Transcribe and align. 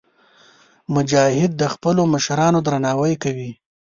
مجاهد 0.95 1.51
د 1.57 1.63
خپلو 1.73 2.01
مشرانو 2.13 2.59
درناوی 2.67 3.13
کوي. 3.23 3.51